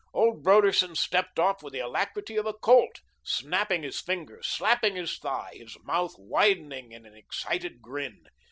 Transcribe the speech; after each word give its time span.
Old 0.15 0.41
Broderson 0.41 0.95
stepped 0.95 1.37
off 1.37 1.61
with 1.61 1.73
the 1.73 1.79
alacrity 1.79 2.35
of 2.35 2.47
a 2.47 2.55
colt, 2.55 3.01
snapping 3.21 3.83
his 3.83 3.99
fingers, 4.01 4.47
slapping 4.47 4.95
his 4.95 5.19
thigh, 5.19 5.51
his 5.53 5.77
mouth 5.83 6.15
widening 6.17 6.91
in 6.91 7.05
an 7.05 7.13
excited 7.15 7.83
grin. 7.83 8.25